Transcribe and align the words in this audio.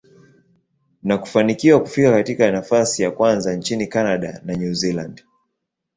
na 1.03 1.17
kufanikiwa 1.17 1.79
kufika 1.79 2.11
katika 2.11 2.51
nafasi 2.51 3.03
ya 3.03 3.11
kwanza 3.11 3.55
nchini 3.55 3.87
Canada 3.87 4.41
na 4.45 4.53
New 4.55 4.73
Zealand. 4.73 5.25